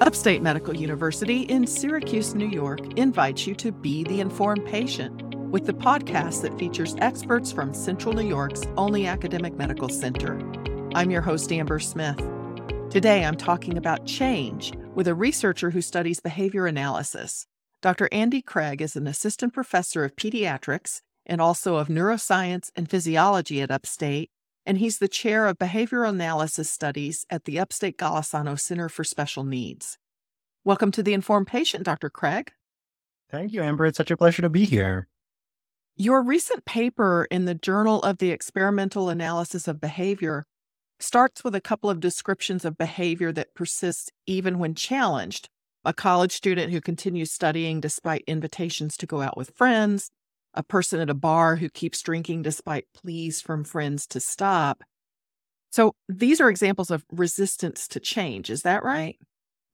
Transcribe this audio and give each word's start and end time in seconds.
Upstate 0.00 0.40
Medical 0.40 0.74
University 0.74 1.42
in 1.42 1.66
Syracuse, 1.66 2.34
New 2.34 2.48
York 2.48 2.80
invites 2.94 3.46
you 3.46 3.54
to 3.56 3.70
be 3.70 4.02
the 4.02 4.22
informed 4.22 4.64
patient 4.64 5.22
with 5.50 5.66
the 5.66 5.74
podcast 5.74 6.40
that 6.40 6.58
features 6.58 6.96
experts 7.00 7.52
from 7.52 7.74
Central 7.74 8.14
New 8.14 8.26
York's 8.26 8.62
only 8.78 9.06
academic 9.06 9.52
medical 9.56 9.90
center. 9.90 10.40
I'm 10.94 11.10
your 11.10 11.20
host, 11.20 11.52
Amber 11.52 11.78
Smith. 11.80 12.16
Today 12.88 13.26
I'm 13.26 13.36
talking 13.36 13.76
about 13.76 14.06
change 14.06 14.72
with 14.94 15.06
a 15.06 15.14
researcher 15.14 15.68
who 15.68 15.82
studies 15.82 16.18
behavior 16.18 16.64
analysis. 16.64 17.46
Dr. 17.82 18.08
Andy 18.10 18.40
Craig 18.40 18.80
is 18.80 18.96
an 18.96 19.06
assistant 19.06 19.52
professor 19.52 20.02
of 20.02 20.16
pediatrics 20.16 21.02
and 21.26 21.42
also 21.42 21.76
of 21.76 21.88
neuroscience 21.88 22.70
and 22.74 22.88
physiology 22.88 23.60
at 23.60 23.70
Upstate 23.70 24.30
and 24.66 24.78
he's 24.78 24.98
the 24.98 25.08
chair 25.08 25.46
of 25.46 25.58
behavioral 25.58 26.08
analysis 26.10 26.70
studies 26.70 27.26
at 27.30 27.44
the 27.44 27.58
Upstate 27.58 27.98
Golisano 27.98 28.58
Center 28.58 28.88
for 28.88 29.04
Special 29.04 29.44
Needs. 29.44 29.98
Welcome 30.64 30.90
to 30.92 31.02
the 31.02 31.14
Informed 31.14 31.46
Patient, 31.46 31.84
Dr. 31.84 32.10
Craig. 32.10 32.52
Thank 33.30 33.52
you, 33.52 33.62
Amber. 33.62 33.86
It's 33.86 33.96
such 33.96 34.10
a 34.10 34.16
pleasure 34.16 34.42
to 34.42 34.50
be 34.50 34.64
here. 34.64 35.08
Your 35.96 36.22
recent 36.22 36.64
paper 36.64 37.26
in 37.30 37.44
the 37.44 37.54
Journal 37.54 38.02
of 38.02 38.18
the 38.18 38.30
Experimental 38.30 39.08
Analysis 39.08 39.68
of 39.68 39.80
Behavior 39.80 40.46
starts 40.98 41.42
with 41.44 41.54
a 41.54 41.60
couple 41.60 41.90
of 41.90 42.00
descriptions 42.00 42.64
of 42.64 42.78
behavior 42.78 43.32
that 43.32 43.54
persists 43.54 44.10
even 44.26 44.58
when 44.58 44.74
challenged. 44.74 45.48
A 45.84 45.94
college 45.94 46.32
student 46.32 46.72
who 46.72 46.80
continues 46.80 47.32
studying 47.32 47.80
despite 47.80 48.24
invitations 48.26 48.96
to 48.98 49.06
go 49.06 49.22
out 49.22 49.36
with 49.36 49.56
friends, 49.56 50.10
a 50.54 50.62
person 50.62 51.00
at 51.00 51.10
a 51.10 51.14
bar 51.14 51.56
who 51.56 51.68
keeps 51.68 52.02
drinking 52.02 52.42
despite 52.42 52.86
pleas 52.94 53.40
from 53.40 53.64
friends 53.64 54.06
to 54.08 54.20
stop. 54.20 54.82
So 55.70 55.94
these 56.08 56.40
are 56.40 56.50
examples 56.50 56.90
of 56.90 57.04
resistance 57.12 57.86
to 57.88 58.00
change. 58.00 58.50
Is 58.50 58.62
that 58.62 58.82
right? 58.82 59.16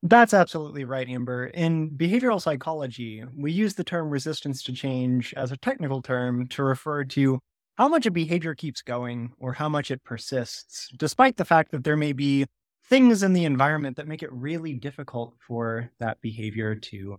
That's 0.03 0.33
absolutely 0.33 0.85
right, 0.85 1.09
Amber. 1.09 1.47
In 1.47 1.89
behavioral 1.89 2.41
psychology, 2.41 3.23
we 3.35 3.51
use 3.51 3.73
the 3.73 3.83
term 3.83 4.09
resistance 4.09 4.61
to 4.63 4.73
change 4.73 5.33
as 5.35 5.51
a 5.51 5.57
technical 5.57 6.03
term 6.03 6.47
to 6.49 6.63
refer 6.63 7.03
to 7.05 7.39
how 7.77 7.87
much 7.87 8.05
a 8.05 8.11
behavior 8.11 8.53
keeps 8.53 8.81
going 8.81 9.33
or 9.39 9.53
how 9.53 9.69
much 9.69 9.89
it 9.89 10.03
persists, 10.03 10.89
despite 10.97 11.37
the 11.37 11.45
fact 11.45 11.71
that 11.71 11.83
there 11.83 11.97
may 11.97 12.13
be 12.13 12.45
things 12.85 13.23
in 13.23 13.33
the 13.33 13.45
environment 13.45 13.97
that 13.97 14.07
make 14.07 14.23
it 14.23 14.31
really 14.31 14.73
difficult 14.73 15.33
for 15.39 15.89
that 15.99 16.21
behavior 16.21 16.75
to 16.75 17.17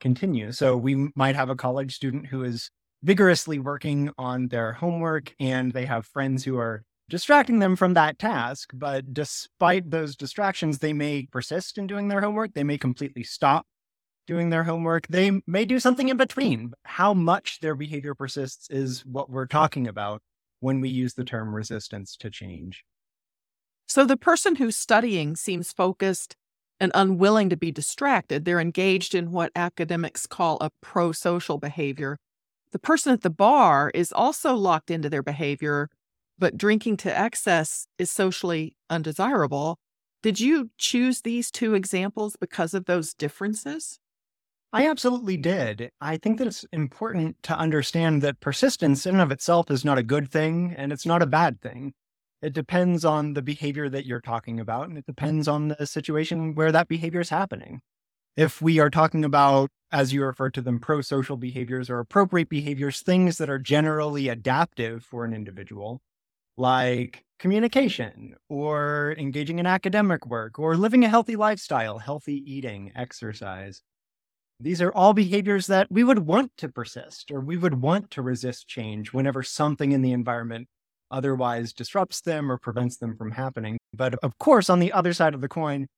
continue. 0.00 0.52
So 0.52 0.76
we 0.76 1.10
might 1.16 1.34
have 1.34 1.50
a 1.50 1.56
college 1.56 1.94
student 1.94 2.26
who 2.26 2.44
is 2.44 2.70
vigorously 3.02 3.58
working 3.58 4.10
on 4.18 4.48
their 4.48 4.72
homework 4.72 5.34
and 5.38 5.72
they 5.72 5.86
have 5.86 6.06
friends 6.06 6.44
who 6.44 6.58
are 6.58 6.84
distracting 7.08 7.58
them 7.58 7.76
from 7.76 7.94
that 7.94 8.18
task. 8.18 8.70
But 8.74 9.14
despite 9.14 9.90
those 9.90 10.16
distractions, 10.16 10.78
they 10.78 10.92
may 10.92 11.26
persist 11.30 11.78
in 11.78 11.86
doing 11.86 12.08
their 12.08 12.20
homework. 12.20 12.54
They 12.54 12.64
may 12.64 12.78
completely 12.78 13.22
stop 13.22 13.66
doing 14.26 14.50
their 14.50 14.64
homework. 14.64 15.06
They 15.08 15.40
may 15.46 15.64
do 15.64 15.80
something 15.80 16.08
in 16.08 16.16
between. 16.16 16.72
How 16.84 17.14
much 17.14 17.60
their 17.60 17.74
behavior 17.74 18.14
persists 18.14 18.68
is 18.68 19.04
what 19.06 19.30
we're 19.30 19.46
talking 19.46 19.88
about 19.88 20.22
when 20.60 20.80
we 20.80 20.88
use 20.88 21.14
the 21.14 21.24
term 21.24 21.54
resistance 21.54 22.16
to 22.16 22.30
change. 22.30 22.84
So 23.86 24.04
the 24.04 24.16
person 24.16 24.56
who's 24.56 24.76
studying 24.76 25.34
seems 25.34 25.72
focused 25.72 26.36
and 26.78 26.92
unwilling 26.94 27.48
to 27.48 27.56
be 27.56 27.72
distracted. 27.72 28.44
They're 28.44 28.60
engaged 28.60 29.14
in 29.14 29.32
what 29.32 29.50
academics 29.56 30.26
call 30.26 30.58
a 30.60 30.70
pro 30.82 31.12
social 31.12 31.58
behavior 31.58 32.18
the 32.72 32.78
person 32.78 33.12
at 33.12 33.22
the 33.22 33.30
bar 33.30 33.90
is 33.94 34.12
also 34.12 34.54
locked 34.54 34.90
into 34.90 35.10
their 35.10 35.22
behavior, 35.22 35.90
but 36.38 36.56
drinking 36.56 36.96
to 36.98 37.18
excess 37.18 37.86
is 37.98 38.10
socially 38.10 38.76
undesirable. 38.90 39.78
Did 40.22 40.40
you 40.40 40.70
choose 40.78 41.22
these 41.22 41.50
two 41.50 41.74
examples 41.74 42.36
because 42.36 42.74
of 42.74 42.86
those 42.86 43.14
differences? 43.14 43.98
I 44.72 44.86
absolutely 44.86 45.38
did. 45.38 45.90
I 46.00 46.18
think 46.18 46.38
that 46.38 46.46
it's 46.46 46.64
important 46.72 47.42
to 47.44 47.56
understand 47.56 48.20
that 48.22 48.40
persistence 48.40 49.06
in 49.06 49.14
and 49.14 49.22
of 49.22 49.32
itself 49.32 49.70
is 49.70 49.84
not 49.84 49.96
a 49.96 50.02
good 50.02 50.30
thing 50.30 50.74
and 50.76 50.92
it's 50.92 51.06
not 51.06 51.22
a 51.22 51.26
bad 51.26 51.62
thing. 51.62 51.94
It 52.42 52.52
depends 52.52 53.04
on 53.04 53.32
the 53.32 53.42
behavior 53.42 53.88
that 53.88 54.04
you're 54.04 54.20
talking 54.20 54.60
about 54.60 54.88
and 54.88 54.98
it 54.98 55.06
depends 55.06 55.48
on 55.48 55.68
the 55.68 55.86
situation 55.86 56.54
where 56.54 56.70
that 56.70 56.88
behavior 56.88 57.20
is 57.20 57.30
happening. 57.30 57.80
If 58.38 58.62
we 58.62 58.78
are 58.78 58.88
talking 58.88 59.24
about 59.24 59.68
as 59.90 60.12
you 60.12 60.24
refer 60.24 60.48
to 60.50 60.60
them, 60.60 60.78
pro 60.78 61.00
social 61.00 61.36
behaviors 61.36 61.90
or 61.90 61.98
appropriate 61.98 62.48
behaviors, 62.48 63.00
things 63.00 63.36
that 63.38 63.50
are 63.50 63.58
generally 63.58 64.28
adaptive 64.28 65.02
for 65.02 65.24
an 65.24 65.34
individual, 65.34 66.00
like 66.56 67.24
communication 67.40 68.36
or 68.48 69.16
engaging 69.18 69.58
in 69.58 69.66
academic 69.66 70.24
work 70.24 70.56
or 70.56 70.76
living 70.76 71.04
a 71.04 71.08
healthy 71.08 71.34
lifestyle, 71.34 71.98
healthy 71.98 72.40
eating, 72.46 72.92
exercise. 72.94 73.82
These 74.60 74.80
are 74.82 74.92
all 74.92 75.14
behaviors 75.14 75.66
that 75.66 75.90
we 75.90 76.04
would 76.04 76.20
want 76.20 76.52
to 76.58 76.68
persist 76.68 77.32
or 77.32 77.40
we 77.40 77.56
would 77.56 77.82
want 77.82 78.08
to 78.12 78.22
resist 78.22 78.68
change 78.68 79.12
whenever 79.12 79.42
something 79.42 79.90
in 79.90 80.00
the 80.00 80.12
environment 80.12 80.68
otherwise 81.10 81.72
disrupts 81.72 82.20
them 82.20 82.52
or 82.52 82.56
prevents 82.56 82.98
them 82.98 83.16
from 83.16 83.32
happening. 83.32 83.78
But 83.92 84.14
of 84.22 84.38
course, 84.38 84.70
on 84.70 84.78
the 84.78 84.92
other 84.92 85.12
side 85.12 85.34
of 85.34 85.40
the 85.40 85.48
coin, 85.48 85.88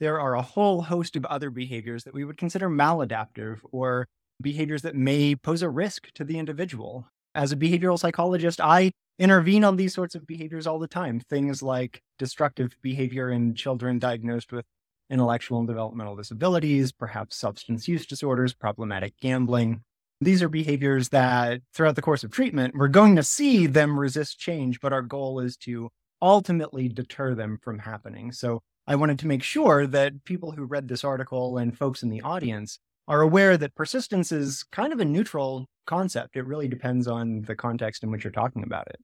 there 0.00 0.20
are 0.20 0.34
a 0.34 0.42
whole 0.42 0.82
host 0.82 1.16
of 1.16 1.24
other 1.26 1.50
behaviors 1.50 2.04
that 2.04 2.14
we 2.14 2.24
would 2.24 2.36
consider 2.36 2.68
maladaptive 2.68 3.60
or 3.72 4.06
behaviors 4.40 4.82
that 4.82 4.96
may 4.96 5.36
pose 5.36 5.62
a 5.62 5.68
risk 5.68 6.10
to 6.14 6.24
the 6.24 6.38
individual. 6.38 7.06
As 7.34 7.52
a 7.52 7.56
behavioral 7.56 7.98
psychologist, 7.98 8.60
I 8.60 8.92
intervene 9.18 9.64
on 9.64 9.76
these 9.76 9.94
sorts 9.94 10.14
of 10.14 10.26
behaviors 10.26 10.66
all 10.66 10.78
the 10.78 10.88
time. 10.88 11.20
Things 11.20 11.62
like 11.62 12.00
destructive 12.18 12.76
behavior 12.82 13.30
in 13.30 13.54
children 13.54 13.98
diagnosed 13.98 14.52
with 14.52 14.64
intellectual 15.10 15.58
and 15.58 15.68
developmental 15.68 16.16
disabilities, 16.16 16.92
perhaps 16.92 17.36
substance 17.36 17.86
use 17.86 18.06
disorders, 18.06 18.54
problematic 18.54 19.14
gambling. 19.20 19.82
These 20.20 20.42
are 20.42 20.48
behaviors 20.48 21.10
that 21.10 21.60
throughout 21.74 21.96
the 21.96 22.02
course 22.02 22.24
of 22.24 22.30
treatment, 22.30 22.74
we're 22.76 22.88
going 22.88 23.16
to 23.16 23.22
see 23.22 23.66
them 23.66 23.98
resist 23.98 24.38
change, 24.38 24.80
but 24.80 24.92
our 24.92 25.02
goal 25.02 25.40
is 25.40 25.56
to 25.58 25.90
ultimately 26.22 26.88
deter 26.88 27.34
them 27.34 27.58
from 27.62 27.80
happening. 27.80 28.32
So 28.32 28.62
I 28.86 28.96
wanted 28.96 29.18
to 29.20 29.26
make 29.26 29.42
sure 29.42 29.86
that 29.86 30.24
people 30.24 30.52
who 30.52 30.64
read 30.64 30.88
this 30.88 31.04
article 31.04 31.56
and 31.56 31.76
folks 31.76 32.02
in 32.02 32.10
the 32.10 32.20
audience 32.20 32.78
are 33.08 33.20
aware 33.20 33.56
that 33.56 33.74
persistence 33.74 34.30
is 34.30 34.64
kind 34.72 34.92
of 34.92 35.00
a 35.00 35.04
neutral 35.04 35.66
concept. 35.86 36.36
It 36.36 36.46
really 36.46 36.68
depends 36.68 37.06
on 37.06 37.42
the 37.42 37.54
context 37.54 38.02
in 38.02 38.10
which 38.10 38.24
you're 38.24 38.30
talking 38.30 38.62
about 38.62 38.88
it. 38.88 38.96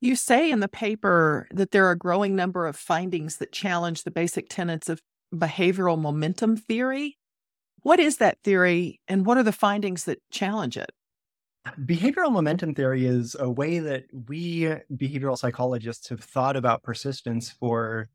You 0.00 0.16
say 0.16 0.50
in 0.50 0.60
the 0.60 0.68
paper 0.68 1.48
that 1.50 1.70
there 1.70 1.86
are 1.86 1.92
a 1.92 1.98
growing 1.98 2.36
number 2.36 2.66
of 2.66 2.76
findings 2.76 3.38
that 3.38 3.52
challenge 3.52 4.02
the 4.02 4.10
basic 4.10 4.48
tenets 4.48 4.88
of 4.88 5.00
behavioral 5.34 5.98
momentum 5.98 6.56
theory. 6.56 7.16
What 7.82 7.98
is 7.98 8.18
that 8.18 8.38
theory 8.44 9.00
and 9.08 9.24
what 9.24 9.38
are 9.38 9.42
the 9.42 9.52
findings 9.52 10.04
that 10.04 10.18
challenge 10.30 10.76
it? 10.76 10.90
Behavioral 11.80 12.30
momentum 12.30 12.74
theory 12.74 13.06
is 13.06 13.34
a 13.38 13.50
way 13.50 13.78
that 13.78 14.04
we 14.28 14.68
behavioral 14.92 15.36
psychologists 15.36 16.08
have 16.10 16.20
thought 16.20 16.56
about 16.56 16.82
persistence 16.82 17.50
for 17.50 18.08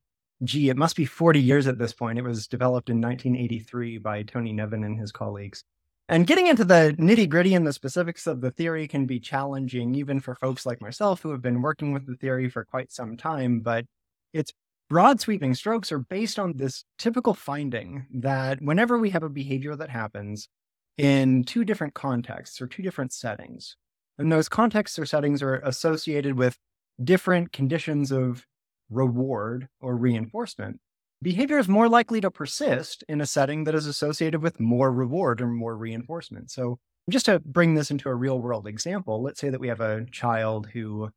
gee, 0.44 0.70
it 0.70 0.78
must 0.78 0.96
be 0.96 1.06
40 1.06 1.40
years 1.40 1.68
at 1.68 1.78
this 1.78 1.94
point. 1.94 2.18
It 2.18 2.24
was 2.24 2.48
developed 2.48 2.90
in 2.90 3.02
1983 3.02 3.98
by 4.00 4.24
Tony 4.24 4.54
Nevin 4.54 4.84
and 4.84 5.00
his 5.00 5.12
colleagues. 5.12 5.64
And 6.10 6.28
getting 6.28 6.48
into 6.48 6.66
the 6.66 6.96
nitty 7.00 7.30
gritty 7.30 7.54
and 7.54 7.66
the 7.66 7.72
specifics 7.72 8.28
of 8.28 8.42
the 8.42 8.52
theory 8.52 8.88
can 8.88 9.06
be 9.06 9.20
challenging, 9.20 9.96
even 9.96 10.20
for 10.20 10.36
folks 10.36 10.66
like 10.66 10.82
myself 10.82 11.22
who 11.22 11.32
have 11.32 11.42
been 11.42 11.62
working 11.62 11.94
with 11.94 12.06
the 12.06 12.16
theory 12.16 12.50
for 12.50 12.66
quite 12.66 12.92
some 12.92 13.16
time. 13.16 13.62
But 13.62 13.86
its 14.34 14.52
broad 14.90 15.22
sweeping 15.22 15.54
strokes 15.54 15.92
are 15.92 16.00
based 16.00 16.38
on 16.38 16.58
this 16.58 16.84
typical 16.98 17.34
finding 17.34 18.08
that 18.14 18.62
whenever 18.62 18.98
we 18.98 19.12
have 19.12 19.24
a 19.24 19.30
behavior 19.30 19.76
that 19.78 19.90
happens 19.90 20.50
in 20.98 21.46
two 21.46 21.64
different 21.64 21.94
contexts 21.94 22.62
or 22.62 22.68
two 22.68 22.84
different 22.84 23.14
settings, 23.14 23.78
and 24.18 24.30
those 24.30 24.50
contexts 24.50 25.00
or 25.00 25.06
settings 25.06 25.42
are 25.42 25.60
associated 25.60 26.38
with 26.38 26.58
different 27.02 27.54
conditions 27.54 28.12
of 28.12 28.46
reward, 28.92 29.68
or 29.80 29.96
reinforcement, 29.96 30.80
behavior 31.22 31.58
is 31.58 31.68
more 31.68 31.90
likely 31.90 32.22
to 32.22 32.30
persist 32.30 33.04
in 33.08 33.22
a 33.22 33.26
setting 33.26 33.64
that 33.64 33.76
is 33.76 33.88
associated 33.88 34.42
with 34.42 34.60
more 34.60 34.92
reward 34.92 35.42
or 35.42 35.48
more 35.48 35.76
reinforcement. 35.76 36.52
So, 36.52 36.78
just 37.10 37.26
to 37.26 37.40
bring 37.40 37.74
this 37.74 37.90
into 37.90 38.10
a 38.10 38.16
real 38.16 38.40
world 38.40 38.68
example, 38.68 39.24
let's 39.24 39.40
say 39.40 39.50
that 39.50 39.60
we 39.60 39.70
have 39.70 39.82
a 39.82 40.06
child 40.12 40.68
who 40.68 41.10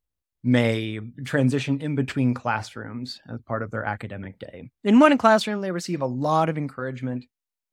may 0.42 1.00
transition 1.24 1.80
in 1.80 1.94
between 1.94 2.34
classrooms 2.34 3.20
as 3.28 3.40
part 3.42 3.62
of 3.62 3.70
their 3.70 3.84
academic 3.84 4.38
day. 4.38 4.70
In 4.82 5.00
one 5.00 5.16
classroom, 5.18 5.60
they 5.60 5.70
receive 5.70 6.00
a 6.02 6.06
lot 6.06 6.48
of 6.48 6.58
encouragement 6.58 7.24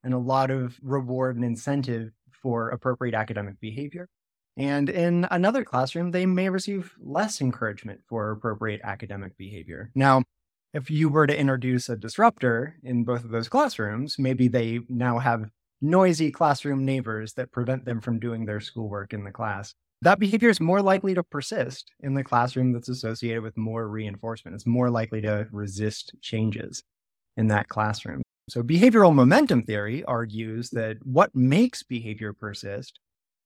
and 0.04 0.14
a 0.14 0.18
lot 0.18 0.52
of 0.52 0.78
reward 0.82 1.36
and 1.36 1.46
incentive 1.46 2.12
for 2.42 2.70
appropriate 2.70 3.14
academic 3.14 3.60
behavior. 3.60 4.08
And 4.58 4.90
in 4.90 5.28
another 5.32 5.64
classroom, 5.64 6.12
they 6.12 6.26
may 6.26 6.50
receive 6.50 6.94
less 7.00 7.42
encouragement 7.42 8.02
for 8.08 8.32
appropriate 8.32 8.82
academic 8.84 9.38
behavior. 9.38 9.92
Now, 9.96 10.24
if 10.74 10.90
you 10.90 11.10
were 11.10 11.28
to 11.28 11.38
introduce 11.38 11.90
a 11.90 11.98
disruptor 11.98 12.78
in 12.84 13.04
both 13.04 13.24
of 13.24 13.32
those 13.32 13.50
classrooms, 13.50 14.18
maybe 14.18 14.48
they 14.48 14.80
now 14.90 15.20
have 15.20 15.50
noisy 15.82 16.32
classroom 16.32 16.86
neighbors 16.86 17.34
that 17.34 17.52
prevent 17.52 17.86
them 17.86 18.00
from 18.00 18.20
doing 18.20 18.46
their 18.46 18.60
schoolwork 18.60 19.14
in 19.14 19.24
the 19.24 19.32
class. 19.32 19.74
That 20.04 20.20
behavior 20.20 20.50
is 20.50 20.60
more 20.60 20.82
likely 20.82 21.14
to 21.14 21.24
persist 21.24 21.92
in 22.00 22.14
the 22.14 22.24
classroom 22.24 22.72
that's 22.74 22.90
associated 22.90 23.44
with 23.44 23.58
more 23.58 23.88
reinforcement. 23.88 24.56
It's 24.56 24.66
more 24.66 24.90
likely 24.90 25.22
to 25.22 25.48
resist 25.52 26.14
changes 26.22 26.84
in 27.38 27.48
that 27.48 27.68
classroom. 27.68 28.22
So, 28.50 28.64
behavioral 28.64 29.14
momentum 29.14 29.64
theory 29.64 30.04
argues 30.06 30.72
that 30.72 30.98
what 31.04 31.36
makes 31.36 31.84
behavior 31.84 32.34
persist 32.34 33.00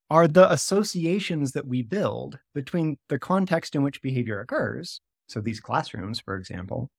are 0.10 0.28
the 0.28 0.52
associations 0.52 1.54
that 1.54 1.68
we 1.68 1.82
build 1.82 2.40
between 2.54 2.98
the 3.10 3.20
context 3.20 3.76
in 3.76 3.84
which 3.84 4.02
behavior 4.02 4.40
occurs. 4.40 5.02
So, 5.28 5.42
these 5.42 5.60
classrooms, 5.60 6.20
for 6.20 6.36
example, 6.36 6.90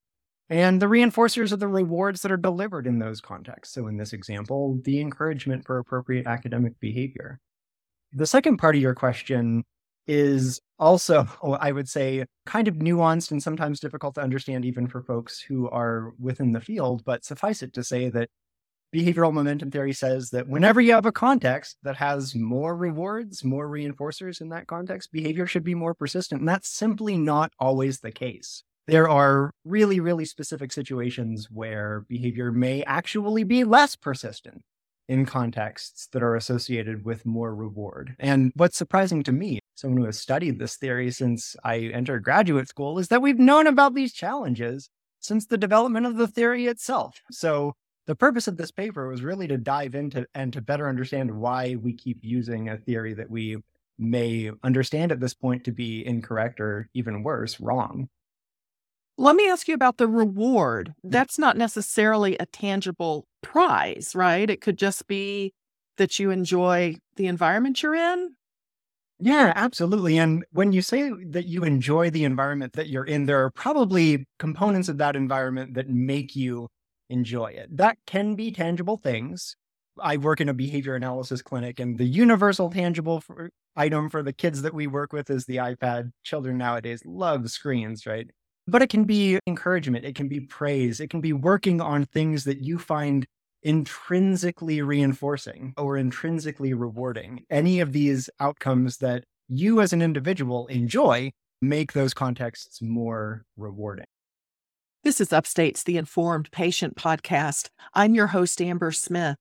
and 0.48 0.80
the 0.80 0.86
reinforcers 0.86 1.52
of 1.52 1.60
the 1.60 1.68
rewards 1.68 2.22
that 2.22 2.32
are 2.32 2.36
delivered 2.36 2.86
in 2.86 2.98
those 2.98 3.20
contexts. 3.20 3.74
So, 3.74 3.86
in 3.86 3.96
this 3.96 4.12
example, 4.12 4.80
the 4.84 5.00
encouragement 5.00 5.64
for 5.64 5.78
appropriate 5.78 6.26
academic 6.26 6.78
behavior. 6.80 7.40
The 8.12 8.26
second 8.26 8.58
part 8.58 8.76
of 8.76 8.82
your 8.82 8.94
question 8.94 9.64
is 10.06 10.60
also, 10.78 11.28
I 11.60 11.72
would 11.72 11.88
say, 11.88 12.24
kind 12.44 12.68
of 12.68 12.76
nuanced 12.76 13.30
and 13.30 13.42
sometimes 13.42 13.80
difficult 13.80 14.14
to 14.16 14.22
understand, 14.22 14.64
even 14.64 14.86
for 14.86 15.02
folks 15.02 15.40
who 15.40 15.68
are 15.70 16.12
within 16.18 16.52
the 16.52 16.60
field. 16.60 17.04
But 17.04 17.24
suffice 17.24 17.62
it 17.62 17.72
to 17.74 17.84
say 17.84 18.08
that 18.10 18.28
behavioral 18.94 19.32
momentum 19.32 19.70
theory 19.70 19.92
says 19.92 20.30
that 20.30 20.48
whenever 20.48 20.80
you 20.80 20.92
have 20.92 21.06
a 21.06 21.12
context 21.12 21.76
that 21.82 21.96
has 21.96 22.34
more 22.34 22.76
rewards, 22.76 23.44
more 23.44 23.68
reinforcers 23.68 24.40
in 24.40 24.48
that 24.50 24.66
context, 24.66 25.12
behavior 25.12 25.46
should 25.46 25.64
be 25.64 25.74
more 25.74 25.94
persistent. 25.94 26.40
And 26.40 26.48
that's 26.48 26.68
simply 26.68 27.16
not 27.16 27.52
always 27.58 28.00
the 28.00 28.12
case. 28.12 28.62
There 28.86 29.08
are 29.08 29.50
really, 29.64 29.98
really 29.98 30.24
specific 30.24 30.72
situations 30.72 31.48
where 31.50 32.04
behavior 32.08 32.52
may 32.52 32.84
actually 32.84 33.44
be 33.44 33.64
less 33.64 33.96
persistent 33.96 34.62
in 35.08 35.26
contexts 35.26 36.08
that 36.12 36.22
are 36.22 36.36
associated 36.36 37.04
with 37.04 37.26
more 37.26 37.54
reward. 37.54 38.14
And 38.18 38.52
what's 38.54 38.76
surprising 38.76 39.22
to 39.24 39.32
me 39.32 39.60
someone 39.76 39.98
who 40.00 40.06
has 40.06 40.18
studied 40.18 40.58
this 40.58 40.76
theory 40.76 41.10
since 41.10 41.54
I 41.62 41.78
entered 41.78 42.24
graduate 42.24 42.68
school, 42.68 42.98
is 42.98 43.08
that 43.08 43.22
we've 43.22 43.38
known 43.38 43.66
about 43.66 43.94
these 43.94 44.12
challenges 44.12 44.88
since 45.20 45.46
the 45.46 45.58
development 45.58 46.06
of 46.06 46.16
the 46.16 46.26
theory 46.26 46.66
itself. 46.66 47.20
So 47.30 47.74
the 48.06 48.14
purpose 48.14 48.48
of 48.48 48.56
this 48.56 48.70
paper 48.70 49.08
was 49.08 49.22
really 49.22 49.46
to 49.48 49.56
dive 49.56 49.94
into 49.94 50.26
and 50.34 50.52
to 50.52 50.60
better 50.60 50.88
understand 50.88 51.30
why 51.30 51.76
we 51.76 51.92
keep 51.92 52.18
using 52.22 52.68
a 52.68 52.78
theory 52.78 53.14
that 53.14 53.30
we 53.30 53.58
may 53.98 54.50
understand 54.62 55.12
at 55.12 55.20
this 55.20 55.34
point 55.34 55.64
to 55.64 55.72
be 55.72 56.06
incorrect 56.06 56.60
or 56.60 56.88
even 56.94 57.22
worse, 57.22 57.60
wrong. 57.60 58.08
Let 59.18 59.34
me 59.34 59.48
ask 59.48 59.66
you 59.66 59.74
about 59.74 59.96
the 59.96 60.08
reward. 60.08 60.94
Mm. 61.04 61.10
That's 61.10 61.38
not 61.38 61.56
necessarily 61.56 62.36
a 62.38 62.46
tangible 62.46 63.26
prize, 63.42 64.12
right? 64.14 64.48
It 64.48 64.60
could 64.60 64.78
just 64.78 65.06
be 65.06 65.54
that 65.96 66.18
you 66.18 66.30
enjoy 66.30 66.96
the 67.16 67.26
environment 67.26 67.82
you're 67.82 67.94
in 67.94 68.36
yeah, 69.18 69.52
absolutely. 69.56 70.18
And 70.18 70.44
when 70.52 70.72
you 70.72 70.82
say 70.82 71.10
that 71.30 71.46
you 71.46 71.64
enjoy 71.64 72.10
the 72.10 72.24
environment 72.24 72.74
that 72.74 72.88
you're 72.88 73.04
in, 73.04 73.24
there 73.24 73.42
are 73.42 73.50
probably 73.50 74.26
components 74.38 74.88
of 74.88 74.98
that 74.98 75.16
environment 75.16 75.74
that 75.74 75.88
make 75.88 76.36
you 76.36 76.68
enjoy 77.10 77.46
it. 77.46 77.76
That 77.76 77.98
can 78.06 78.34
be 78.34 78.50
tangible 78.50 78.96
things. 78.96 79.56
I 80.00 80.16
work 80.18 80.40
in 80.40 80.48
a 80.48 80.54
behavior 80.54 80.94
analysis 80.94 81.42
clinic, 81.42 81.80
and 81.80 81.96
the 81.96 82.04
universal 82.04 82.70
tangible 82.70 83.20
for, 83.20 83.50
item 83.76 84.10
for 84.10 84.22
the 84.22 84.32
kids 84.32 84.62
that 84.62 84.74
we 84.74 84.86
work 84.86 85.12
with 85.12 85.30
is 85.30 85.46
the 85.46 85.56
iPad. 85.56 86.12
Children 86.22 86.58
nowadays 86.58 87.02
love 87.06 87.50
screens, 87.50 88.06
right? 88.06 88.28
But 88.66 88.82
it 88.82 88.90
can 88.90 89.04
be 89.04 89.38
encouragement, 89.46 90.04
it 90.04 90.14
can 90.14 90.28
be 90.28 90.40
praise, 90.40 91.00
it 91.00 91.08
can 91.08 91.20
be 91.20 91.32
working 91.32 91.80
on 91.80 92.04
things 92.04 92.44
that 92.44 92.62
you 92.62 92.78
find 92.78 93.26
intrinsically 93.62 94.82
reinforcing 94.82 95.72
or 95.76 95.96
intrinsically 95.96 96.74
rewarding. 96.74 97.44
Any 97.50 97.80
of 97.80 97.92
these 97.92 98.28
outcomes 98.38 98.98
that 98.98 99.24
you 99.48 99.80
as 99.80 99.92
an 99.92 100.02
individual 100.02 100.66
enjoy 100.66 101.32
make 101.62 101.92
those 101.92 102.12
contexts 102.12 102.82
more 102.82 103.44
rewarding. 103.56 104.06
This 105.06 105.20
is 105.20 105.32
Upstate's 105.32 105.84
The 105.84 105.98
Informed 105.98 106.50
Patient 106.50 106.96
podcast. 106.96 107.70
I'm 107.94 108.16
your 108.16 108.26
host, 108.26 108.60
Amber 108.60 108.90
Smith. 108.90 109.36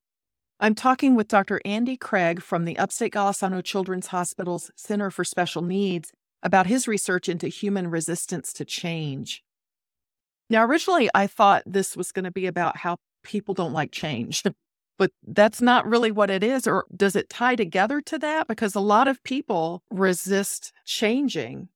I'm 0.59 0.75
talking 0.75 1.15
with 1.15 1.27
Dr. 1.27 1.59
Andy 1.65 1.97
Craig 1.97 2.39
from 2.44 2.65
the 2.65 2.77
Upstate 2.77 3.13
Golisano 3.13 3.63
Children's 3.63 4.06
Hospital's 4.06 4.69
Center 4.75 5.09
for 5.09 5.23
Special 5.23 5.63
Needs 5.63 6.12
about 6.44 6.67
his 6.67 6.88
research 6.88 7.27
into 7.27 7.47
human 7.47 7.89
resistance 7.89 8.53
to 8.53 8.63
change. 8.63 9.41
Now, 10.51 10.63
originally, 10.63 11.09
I 11.15 11.25
thought 11.25 11.63
this 11.65 11.97
was 11.97 12.12
going 12.12 12.25
to 12.25 12.31
be 12.31 12.45
about 12.45 12.77
how 12.77 12.97
people 13.23 13.56
don't 13.56 13.73
like 13.73 13.91
change. 13.91 14.44
But 14.97 15.12
that's 15.27 15.62
not 15.62 15.85
really 15.85 16.12
what 16.12 16.29
it 16.29 16.41
is. 16.41 16.67
Or 16.67 16.85
does 16.95 17.17
it 17.17 17.27
tie 17.27 17.57
together 17.57 18.00
to 18.00 18.17
that? 18.19 18.47
Because 18.47 18.75
a 18.75 18.79
lot 18.79 19.09
of 19.09 19.21
people 19.23 19.83
resist 19.91 20.71
changing. 20.85 21.67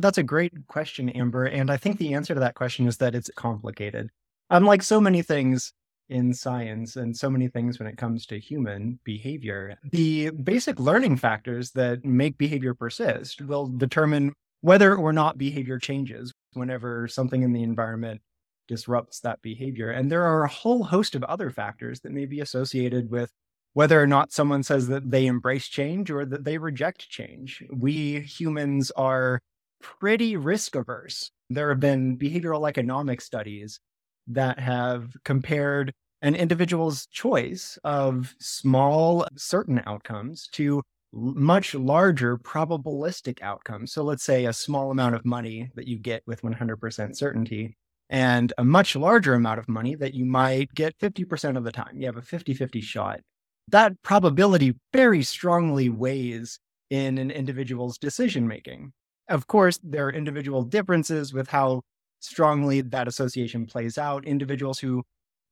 That's 0.00 0.18
a 0.18 0.22
great 0.22 0.52
question, 0.68 1.08
Amber. 1.10 1.44
And 1.44 1.70
I 1.70 1.76
think 1.76 1.98
the 1.98 2.14
answer 2.14 2.34
to 2.34 2.40
that 2.40 2.54
question 2.54 2.86
is 2.86 2.96
that 2.98 3.14
it's 3.14 3.30
complicated. 3.36 4.10
Unlike 4.50 4.82
so 4.82 5.00
many 5.00 5.22
things 5.22 5.72
in 6.08 6.34
science 6.34 6.96
and 6.96 7.16
so 7.16 7.30
many 7.30 7.46
things 7.48 7.78
when 7.78 7.86
it 7.86 7.96
comes 7.96 8.26
to 8.26 8.38
human 8.40 8.98
behavior, 9.04 9.78
the 9.92 10.30
basic 10.30 10.80
learning 10.80 11.16
factors 11.16 11.70
that 11.72 12.04
make 12.04 12.36
behavior 12.36 12.74
persist 12.74 13.40
will 13.42 13.68
determine 13.68 14.32
whether 14.60 14.94
or 14.94 15.12
not 15.12 15.38
behavior 15.38 15.78
changes 15.78 16.32
whenever 16.54 17.06
something 17.06 17.42
in 17.42 17.52
the 17.52 17.62
environment 17.62 18.20
disrupts 18.68 19.20
that 19.20 19.40
behavior. 19.42 19.90
And 19.90 20.10
there 20.10 20.24
are 20.24 20.44
a 20.44 20.48
whole 20.48 20.84
host 20.84 21.14
of 21.14 21.24
other 21.24 21.50
factors 21.50 22.00
that 22.00 22.12
may 22.12 22.26
be 22.26 22.40
associated 22.40 23.10
with 23.10 23.30
whether 23.72 24.00
or 24.02 24.06
not 24.06 24.32
someone 24.32 24.62
says 24.62 24.88
that 24.88 25.10
they 25.10 25.26
embrace 25.26 25.68
change 25.68 26.10
or 26.10 26.24
that 26.24 26.44
they 26.44 26.58
reject 26.58 27.08
change. 27.08 27.62
We 27.72 28.20
humans 28.20 28.90
are 28.92 29.40
pretty 29.80 30.36
risk 30.36 30.74
averse. 30.74 31.30
There 31.48 31.68
have 31.70 31.80
been 31.80 32.18
behavioral 32.18 32.68
economic 32.68 33.20
studies 33.20 33.80
that 34.28 34.58
have 34.58 35.12
compared 35.24 35.92
an 36.22 36.34
individual's 36.34 37.06
choice 37.06 37.78
of 37.82 38.34
small, 38.38 39.26
certain 39.36 39.82
outcomes 39.86 40.48
to 40.52 40.82
much 41.12 41.74
larger 41.74 42.38
probabilistic 42.38 43.42
outcomes. 43.42 43.92
So 43.92 44.02
let's 44.02 44.22
say 44.22 44.46
a 44.46 44.52
small 44.52 44.90
amount 44.90 45.14
of 45.14 45.24
money 45.24 45.70
that 45.74 45.88
you 45.88 45.98
get 45.98 46.22
with 46.26 46.42
100% 46.42 47.16
certainty 47.16 47.76
and 48.08 48.52
a 48.58 48.64
much 48.64 48.96
larger 48.96 49.34
amount 49.34 49.58
of 49.58 49.68
money 49.68 49.94
that 49.96 50.14
you 50.14 50.24
might 50.24 50.72
get 50.74 50.98
50% 50.98 51.56
of 51.56 51.64
the 51.64 51.72
time. 51.72 51.96
You 51.96 52.06
have 52.06 52.16
a 52.16 52.22
50 52.22 52.54
50 52.54 52.80
shot. 52.80 53.20
That 53.68 54.00
probability 54.02 54.74
very 54.92 55.22
strongly 55.22 55.88
weighs 55.88 56.58
in 56.90 57.18
an 57.18 57.30
individual's 57.30 57.98
decision 57.98 58.46
making. 58.46 58.92
Of 59.30 59.46
course, 59.46 59.78
there 59.82 60.06
are 60.08 60.12
individual 60.12 60.62
differences 60.64 61.32
with 61.32 61.48
how 61.48 61.82
strongly 62.20 62.82
that 62.82 63.08
association 63.08 63.66
plays 63.66 63.96
out. 63.96 64.26
Individuals 64.26 64.78
who 64.80 65.04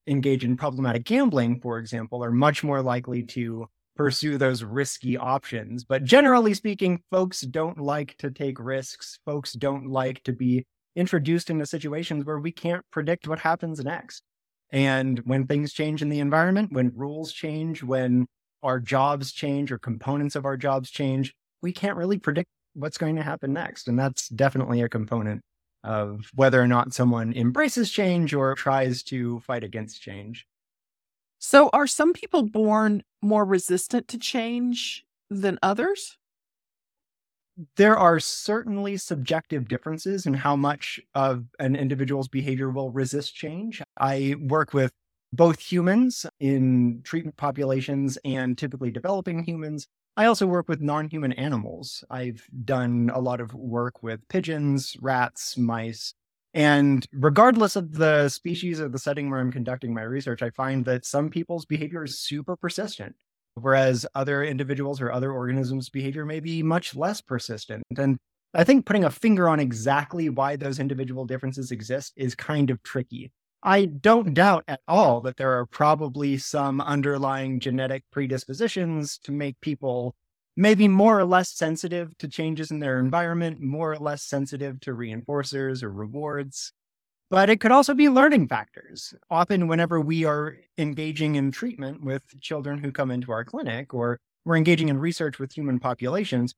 engage 0.07 0.45
in 0.45 0.57
problematic 0.57 1.05
gambling, 1.05 1.61
for 1.61 1.79
example, 1.79 2.25
are 2.25 2.33
much 2.33 2.65
more 2.65 2.83
likely 2.83 3.23
to 3.25 3.69
pursue 3.97 4.39
those 4.39 4.65
risky 4.65 5.17
options. 5.19 5.85
But 5.85 6.05
generally 6.05 6.55
speaking, 6.55 7.03
folks 7.11 7.43
don't 7.43 7.79
like 7.81 8.17
to 8.19 8.31
take 8.31 8.59
risks. 8.61 9.21
Folks 9.27 9.55
don't 9.55 9.89
like 9.89 10.23
to 10.25 10.33
be 10.33 10.67
introduced 10.97 11.51
into 11.51 11.67
situations 11.67 12.25
where 12.25 12.41
we 12.41 12.53
can't 12.53 12.85
predict 12.93 13.29
what 13.29 13.41
happens 13.41 13.85
next. 13.85 14.23
And 14.71 15.21
when 15.21 15.47
things 15.47 15.73
change 15.73 16.03
in 16.03 16.11
the 16.11 16.21
environment, 16.21 16.73
when 16.73 16.93
rules 16.97 17.33
change, 17.33 17.83
when 17.83 18.27
our 18.63 18.81
jobs 18.81 19.33
change 19.33 19.73
or 19.73 19.79
components 19.79 20.37
of 20.37 20.47
our 20.47 20.57
jobs 20.57 20.91
change, 20.91 21.35
we 21.63 21.73
can't 21.73 21.97
really 21.99 22.19
predict 22.19 22.49
what's 22.79 22.99
going 22.99 23.17
to 23.17 23.23
happen 23.23 23.53
next. 23.53 23.89
And 23.89 23.99
that's 23.99 24.29
definitely 24.29 24.83
a 24.83 24.89
component 24.89 25.43
of 25.85 26.31
whether 26.35 26.61
or 26.61 26.67
not 26.67 26.93
someone 26.93 27.33
embraces 27.33 27.91
change 27.91 28.35
or 28.35 28.55
tries 28.55 29.03
to 29.05 29.41
fight 29.41 29.65
against 29.65 30.03
change. 30.03 30.47
So, 31.39 31.71
are 31.73 31.87
some 31.87 32.13
people 32.13 32.43
born 32.43 33.05
more 33.23 33.45
resistant 33.45 34.09
to 34.09 34.19
change 34.19 35.05
than 35.31 35.59
others? 35.63 36.19
there 37.77 37.97
are 37.97 38.21
certainly 38.21 38.97
subjective 38.97 39.69
differences 39.69 40.27
in 40.27 40.35
how 40.35 40.55
much 40.55 41.01
of 41.15 41.47
an 41.59 41.75
individual's 41.75 42.29
behavior 42.29 42.71
will 42.71 42.91
resist 42.91 43.35
change. 43.35 43.83
I 43.99 44.37
work 44.41 44.73
with 44.73 44.93
both 45.33 45.61
humans 45.61 46.27
in 46.41 47.01
treatment 47.05 47.37
populations 47.37 48.19
and 48.25 48.57
typically 48.57 48.91
developing 48.91 49.45
humans. 49.45 49.87
I 50.17 50.27
also 50.27 50.47
work 50.47 50.69
with 50.69 50.81
non 50.81 51.09
human 51.09 51.33
animals. 51.35 52.03
I've 52.11 52.45
done 52.65 53.11
a 53.15 53.21
lot 53.21 53.41
of 53.41 53.55
work 53.55 54.03
with 54.03 54.27
pigeons, 54.29 54.97
rats, 55.01 55.57
mice. 55.57 56.15
And 56.55 57.07
regardless 57.13 57.77
of 57.77 57.93
the 57.93 58.29
species 58.29 58.81
or 58.81 58.89
the 58.89 58.99
setting 58.99 59.31
where 59.31 59.39
I'm 59.39 59.53
conducting 59.53 59.95
my 59.95 60.03
research, 60.03 60.43
I 60.43 60.51
find 60.51 60.85
that 60.87 61.05
some 61.05 61.29
people's 61.29 61.67
behavior 61.67 62.05
is 62.05 62.19
super 62.19 62.57
persistent 62.57 63.15
whereas 63.63 64.07
other 64.15 64.43
individuals 64.45 65.01
or 65.01 65.13
other 65.13 65.33
organisms' 65.33 65.89
behavior 65.89 66.25
may 66.25 66.41
be 66.41 66.63
much 66.63 66.95
less 66.95 67.21
persistent. 67.21 67.83
And 67.97 68.19
I 68.55 68.65
think 68.65 68.87
putting 68.87 69.05
a 69.05 69.11
finger 69.11 69.49
on 69.49 69.61
exactly 69.61 70.29
why 70.29 70.57
those 70.57 70.79
individual 70.79 71.25
differences 71.25 71.71
exist 71.71 72.13
is 72.17 72.35
kind 72.35 72.71
of 72.71 72.83
tricky. 72.83 73.31
I 73.63 73.87
don't 73.87 74.35
doubt 74.35 74.65
at 74.69 74.81
all 74.87 75.21
that 75.23 75.37
there 75.37 75.59
are 75.59 75.67
probably 75.67 76.39
some 76.39 76.81
underlying 76.81 77.59
genetic 77.59 78.05
predispositions 78.13 79.19
to 79.25 79.33
make 79.33 79.61
people 79.61 80.15
maybe 80.57 80.89
more 80.89 81.19
or 81.19 81.25
less 81.25 81.51
sensitive 81.51 82.17
to 82.19 82.29
changes 82.29 82.71
in 82.71 82.79
their 82.79 82.99
environment, 82.99 83.61
more 83.61 83.93
or 83.93 83.99
less 83.99 84.23
sensitive 84.23 84.81
to 84.81 84.93
reinforcers 84.93 85.83
or 85.83 85.91
rewards. 85.91 86.73
But 87.31 87.51
it 87.51 87.61
could 87.61 87.73
also 87.73 87.95
be 87.95 88.09
learning 88.09 88.49
factors. 88.49 89.13
Often, 89.29 89.69
whenever 89.69 90.01
we 90.01 90.25
are 90.25 90.57
engaging 90.79 91.35
in 91.35 91.51
treatment 91.51 92.03
with 92.03 92.23
children 92.41 92.79
who 92.79 92.91
come 92.91 93.11
into 93.11 93.33
our 93.33 93.45
clinic 93.45 93.93
or 93.93 94.19
we're 94.45 94.57
engaging 94.57 94.89
in 94.89 94.99
research 94.99 95.39
with 95.39 95.53
human 95.53 95.79
populations, 95.79 96.55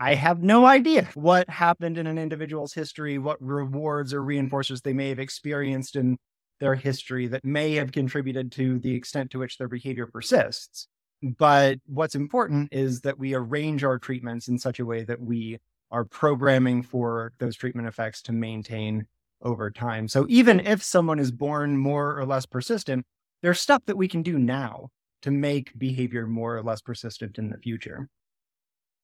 I 0.00 0.14
have 0.14 0.42
no 0.42 0.66
idea 0.66 1.08
what 1.14 1.48
happened 1.48 1.98
in 1.98 2.06
an 2.06 2.18
individual's 2.18 2.74
history, 2.74 3.18
what 3.18 3.40
rewards 3.40 4.14
or 4.14 4.22
reinforcers 4.22 4.82
they 4.82 4.92
may 4.92 5.10
have 5.10 5.18
experienced 5.18 5.94
in 5.94 6.16
their 6.60 6.74
history 6.74 7.26
that 7.28 7.44
may 7.44 7.74
have 7.74 7.92
contributed 7.92 8.52
to 8.52 8.78
the 8.78 8.94
extent 8.94 9.30
to 9.32 9.38
which 9.38 9.58
their 9.58 9.68
behavior 9.68 10.06
persists. 10.06 10.88
But 11.22 11.78
what's 11.86 12.14
important 12.14 12.72
is 12.72 13.00
that 13.02 13.18
we 13.18 13.34
arrange 13.34 13.82
our 13.82 13.98
treatments 13.98 14.48
in 14.48 14.58
such 14.58 14.78
a 14.78 14.84
way 14.84 15.04
that 15.04 15.20
we 15.20 15.58
are 15.90 16.04
programming 16.04 16.82
for 16.82 17.32
those 17.38 17.56
treatment 17.56 17.88
effects 17.88 18.20
to 18.22 18.32
maintain 18.32 19.06
over 19.42 19.70
time. 19.70 20.08
So 20.08 20.26
even 20.28 20.60
if 20.60 20.82
someone 20.82 21.18
is 21.18 21.30
born 21.30 21.76
more 21.76 22.18
or 22.18 22.26
less 22.26 22.46
persistent, 22.46 23.06
there's 23.42 23.60
stuff 23.60 23.82
that 23.86 23.96
we 23.96 24.08
can 24.08 24.22
do 24.22 24.38
now 24.38 24.88
to 25.22 25.30
make 25.30 25.78
behavior 25.78 26.26
more 26.26 26.56
or 26.56 26.62
less 26.62 26.80
persistent 26.80 27.38
in 27.38 27.50
the 27.50 27.58
future. 27.58 28.08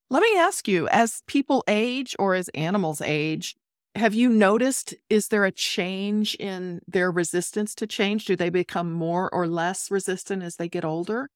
Let 0.08 0.22
me 0.22 0.36
ask 0.36 0.66
you 0.66 0.88
as 0.88 1.22
people 1.26 1.62
age 1.68 2.16
or 2.18 2.34
as 2.34 2.48
animals 2.48 3.00
age, 3.00 3.54
have 3.94 4.14
you 4.14 4.28
noticed 4.28 4.94
is 5.08 5.28
there 5.28 5.44
a 5.44 5.52
change 5.52 6.34
in 6.36 6.80
their 6.86 7.10
resistance 7.10 7.74
to 7.76 7.86
change? 7.86 8.24
Do 8.24 8.36
they 8.36 8.50
become 8.50 8.92
more 8.92 9.32
or 9.34 9.46
less 9.46 9.90
resistant 9.90 10.42
as 10.42 10.56
they 10.56 10.68
get 10.68 10.84
older? 10.84 11.28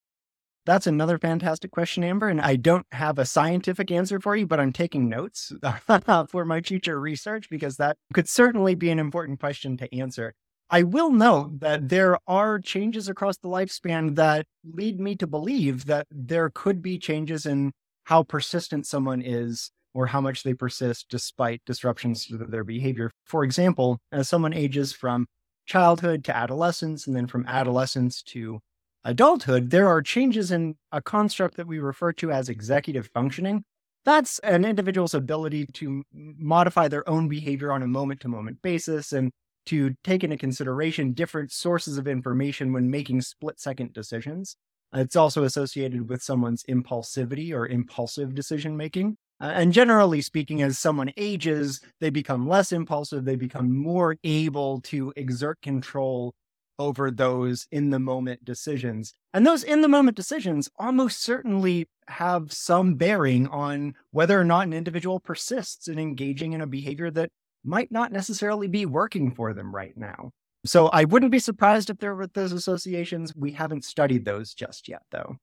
That's 0.66 0.86
another 0.86 1.18
fantastic 1.18 1.70
question, 1.72 2.04
Amber. 2.04 2.28
And 2.28 2.40
I 2.40 2.56
don't 2.56 2.86
have 2.92 3.18
a 3.18 3.26
scientific 3.26 3.90
answer 3.90 4.18
for 4.18 4.34
you, 4.34 4.46
but 4.46 4.60
I'm 4.60 4.72
taking 4.72 5.08
notes 5.08 5.52
for 6.28 6.44
my 6.44 6.62
future 6.62 6.98
research 6.98 7.50
because 7.50 7.76
that 7.76 7.98
could 8.14 8.28
certainly 8.28 8.74
be 8.74 8.90
an 8.90 8.98
important 8.98 9.40
question 9.40 9.76
to 9.78 9.94
answer. 9.94 10.34
I 10.70 10.82
will 10.82 11.10
note 11.10 11.60
that 11.60 11.90
there 11.90 12.18
are 12.26 12.58
changes 12.58 13.08
across 13.08 13.36
the 13.36 13.48
lifespan 13.48 14.16
that 14.16 14.46
lead 14.64 14.98
me 14.98 15.14
to 15.16 15.26
believe 15.26 15.84
that 15.84 16.06
there 16.10 16.50
could 16.50 16.80
be 16.80 16.98
changes 16.98 17.44
in 17.44 17.72
how 18.04 18.22
persistent 18.22 18.86
someone 18.86 19.20
is 19.22 19.70
or 19.94 20.06
how 20.06 20.20
much 20.20 20.42
they 20.42 20.52
persist 20.52 21.06
despite 21.08 21.62
disruptions 21.64 22.26
to 22.26 22.36
their 22.36 22.64
behavior. 22.64 23.10
For 23.24 23.44
example, 23.44 23.98
as 24.12 24.28
someone 24.28 24.52
ages 24.52 24.92
from 24.92 25.26
childhood 25.66 26.24
to 26.24 26.36
adolescence 26.36 27.06
and 27.06 27.16
then 27.16 27.26
from 27.26 27.46
adolescence 27.46 28.22
to 28.22 28.60
adulthood, 29.04 29.70
there 29.70 29.88
are 29.88 30.02
changes 30.02 30.50
in 30.50 30.76
a 30.92 31.00
construct 31.00 31.56
that 31.56 31.66
we 31.66 31.78
refer 31.78 32.12
to 32.14 32.32
as 32.32 32.48
executive 32.48 33.08
functioning. 33.14 33.64
That's 34.04 34.38
an 34.40 34.64
individual's 34.64 35.14
ability 35.14 35.66
to 35.74 36.02
modify 36.12 36.88
their 36.88 37.08
own 37.08 37.28
behavior 37.28 37.72
on 37.72 37.82
a 37.82 37.86
moment 37.86 38.20
to 38.20 38.28
moment 38.28 38.60
basis 38.60 39.12
and 39.12 39.30
to 39.66 39.94
take 40.04 40.22
into 40.22 40.36
consideration 40.36 41.12
different 41.12 41.50
sources 41.50 41.96
of 41.96 42.06
information 42.06 42.72
when 42.72 42.90
making 42.90 43.22
split 43.22 43.58
second 43.58 43.94
decisions. 43.94 44.56
It's 44.92 45.16
also 45.16 45.44
associated 45.44 46.08
with 46.08 46.22
someone's 46.22 46.62
impulsivity 46.64 47.52
or 47.52 47.66
impulsive 47.66 48.34
decision 48.34 48.76
making. 48.76 49.16
Uh, 49.40 49.52
and 49.54 49.72
generally 49.72 50.20
speaking, 50.20 50.62
as 50.62 50.78
someone 50.78 51.12
ages, 51.16 51.80
they 52.00 52.10
become 52.10 52.48
less 52.48 52.72
impulsive, 52.72 53.24
they 53.24 53.36
become 53.36 53.76
more 53.76 54.16
able 54.24 54.80
to 54.82 55.12
exert 55.16 55.60
control 55.60 56.34
over 56.78 57.10
those 57.10 57.66
in 57.70 57.90
the 57.90 57.98
moment 57.98 58.44
decisions. 58.44 59.14
And 59.32 59.46
those 59.46 59.62
in 59.62 59.80
the 59.80 59.88
moment 59.88 60.16
decisions 60.16 60.68
almost 60.78 61.22
certainly 61.22 61.88
have 62.08 62.52
some 62.52 62.94
bearing 62.94 63.46
on 63.48 63.94
whether 64.10 64.38
or 64.38 64.44
not 64.44 64.66
an 64.66 64.72
individual 64.72 65.20
persists 65.20 65.88
in 65.88 65.98
engaging 65.98 66.52
in 66.52 66.60
a 66.60 66.66
behavior 66.66 67.10
that 67.12 67.30
might 67.64 67.90
not 67.90 68.12
necessarily 68.12 68.68
be 68.68 68.86
working 68.86 69.30
for 69.30 69.54
them 69.54 69.74
right 69.74 69.96
now. 69.96 70.30
So 70.66 70.88
I 70.88 71.04
wouldn't 71.04 71.32
be 71.32 71.38
surprised 71.38 71.90
if 71.90 71.98
there 71.98 72.14
were 72.14 72.26
those 72.26 72.52
associations. 72.52 73.34
We 73.36 73.52
haven't 73.52 73.84
studied 73.84 74.24
those 74.24 74.54
just 74.54 74.88
yet, 74.88 75.02
though. 75.10 75.36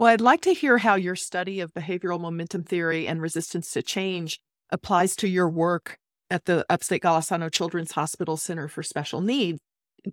Well, 0.00 0.08
I'd 0.08 0.22
like 0.22 0.40
to 0.42 0.54
hear 0.54 0.78
how 0.78 0.94
your 0.94 1.14
study 1.14 1.60
of 1.60 1.74
behavioral 1.74 2.18
momentum 2.18 2.64
theory 2.64 3.06
and 3.06 3.20
resistance 3.20 3.70
to 3.72 3.82
change 3.82 4.40
applies 4.70 5.14
to 5.16 5.28
your 5.28 5.46
work 5.46 5.98
at 6.30 6.46
the 6.46 6.64
Upstate 6.70 7.02
Golisano 7.02 7.52
Children's 7.52 7.92
Hospital 7.92 8.38
Center 8.38 8.66
for 8.66 8.82
Special 8.82 9.20
Needs 9.20 9.60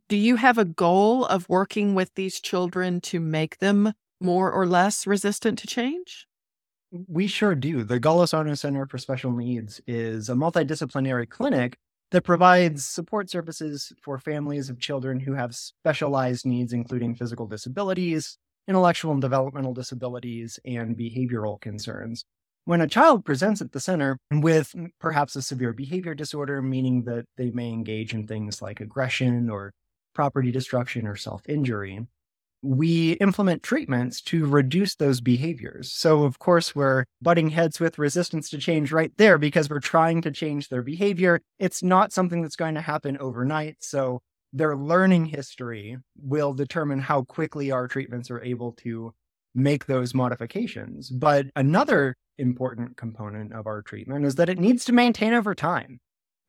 do 0.09 0.17
you 0.17 0.35
have 0.35 0.57
a 0.57 0.65
goal 0.65 1.23
of 1.23 1.47
working 1.47 1.95
with 1.95 2.13
these 2.15 2.41
children 2.41 2.99
to 2.99 3.21
make 3.21 3.59
them 3.59 3.93
more 4.19 4.51
or 4.51 4.65
less 4.65 5.07
resistant 5.07 5.57
to 5.59 5.67
change? 5.67 6.27
We 6.91 7.27
sure 7.27 7.55
do. 7.55 7.85
The 7.85 7.97
Golisano 7.97 8.57
Center 8.57 8.87
for 8.87 8.97
Special 8.97 9.31
Needs 9.31 9.79
is 9.87 10.27
a 10.27 10.33
multidisciplinary 10.33 11.29
clinic 11.29 11.77
that 12.11 12.23
provides 12.23 12.85
support 12.85 13.29
services 13.29 13.93
for 14.03 14.19
families 14.19 14.69
of 14.69 14.81
children 14.81 15.21
who 15.21 15.35
have 15.35 15.55
specialized 15.55 16.45
needs, 16.45 16.73
including 16.73 17.15
physical 17.15 17.47
disabilities, 17.47 18.37
intellectual 18.67 19.11
and 19.11 19.21
developmental 19.21 19.73
disabilities, 19.73 20.59
and 20.65 20.97
behavioral 20.97 21.59
concerns. 21.59 22.23
When 22.65 22.81
a 22.81 22.87
child 22.87 23.23
presents 23.23 23.61
at 23.61 23.71
the 23.71 23.79
center 23.79 24.17
with 24.29 24.75
perhaps 24.99 25.35
a 25.35 25.41
severe 25.41 25.71
behavior 25.71 26.13
disorder, 26.13 26.61
meaning 26.61 27.03
that 27.03 27.25
they 27.37 27.49
may 27.51 27.69
engage 27.69 28.13
in 28.13 28.27
things 28.27 28.61
like 28.61 28.81
aggression 28.81 29.49
or 29.49 29.71
property 30.13 30.51
destruction 30.51 31.07
or 31.07 31.15
self 31.15 31.47
injury, 31.47 32.05
we 32.61 33.13
implement 33.13 33.63
treatments 33.63 34.19
to 34.19 34.45
reduce 34.45 34.95
those 34.95 35.21
behaviors. 35.21 35.91
So, 35.91 36.23
of 36.23 36.39
course, 36.39 36.75
we're 36.75 37.05
butting 37.21 37.49
heads 37.49 37.79
with 37.79 37.99
resistance 37.99 38.49
to 38.49 38.57
change 38.57 38.91
right 38.91 39.11
there 39.17 39.37
because 39.37 39.69
we're 39.69 39.79
trying 39.79 40.21
to 40.23 40.31
change 40.31 40.69
their 40.69 40.81
behavior. 40.81 41.39
It's 41.59 41.83
not 41.83 42.11
something 42.11 42.41
that's 42.41 42.55
going 42.55 42.75
to 42.75 42.81
happen 42.81 43.17
overnight. 43.19 43.77
So, 43.79 44.19
their 44.53 44.75
learning 44.75 45.25
history 45.25 45.97
will 46.17 46.53
determine 46.53 46.99
how 46.99 47.23
quickly 47.23 47.71
our 47.71 47.87
treatments 47.87 48.31
are 48.31 48.41
able 48.41 48.71
to 48.73 49.13
make 49.53 49.85
those 49.85 50.13
modifications. 50.13 51.09
But 51.09 51.47
another 51.55 52.15
important 52.37 52.97
component 52.97 53.53
of 53.53 53.67
our 53.67 53.81
treatment 53.81 54.25
is 54.25 54.35
that 54.35 54.49
it 54.49 54.59
needs 54.59 54.85
to 54.85 54.93
maintain 54.93 55.33
over 55.33 55.55
time. 55.55 55.99